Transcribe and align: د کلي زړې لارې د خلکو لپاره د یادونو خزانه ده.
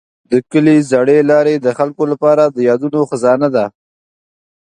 د 0.31 0.33
کلي 0.51 0.77
زړې 0.91 1.19
لارې 1.31 1.55
د 1.57 1.67
خلکو 1.77 2.03
لپاره 2.11 2.43
د 2.47 2.57
یادونو 2.69 2.99
خزانه 3.09 3.47
ده. 3.55 3.65